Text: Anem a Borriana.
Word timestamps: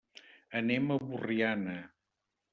Anem 0.61 0.89
a 0.95 0.97
Borriana. 1.11 1.79